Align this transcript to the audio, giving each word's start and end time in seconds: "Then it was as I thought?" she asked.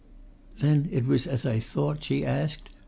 "Then 0.57 0.89
it 0.91 1.05
was 1.05 1.27
as 1.27 1.45
I 1.45 1.59
thought?" 1.59 2.01
she 2.03 2.25
asked. 2.25 2.69